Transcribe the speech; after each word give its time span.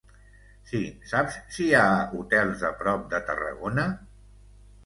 Sí, 0.69 0.79
saps 1.11 1.37
si 1.57 1.67
hi 1.67 1.77
ha 1.79 1.83
hotels 2.21 2.65
a 2.71 2.73
prop 2.81 3.07
de 3.13 3.23
Tarragona? 3.29 3.85